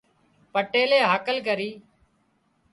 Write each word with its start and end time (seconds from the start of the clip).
پٽيلئي 0.53 1.01
هاڪل 1.11 1.37
ڪرِي 1.47 1.69